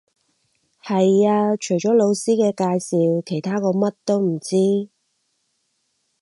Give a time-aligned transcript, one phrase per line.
[0.83, 2.63] 係呀，除咗老師嘅介
[2.97, 4.89] 紹，其他我乜都唔知